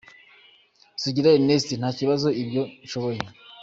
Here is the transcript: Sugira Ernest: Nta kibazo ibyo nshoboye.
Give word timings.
Sugira 1.01 1.29
Ernest: 1.37 1.69
Nta 1.75 1.89
kibazo 1.99 2.27
ibyo 2.41 2.61
nshoboye. 2.85 3.21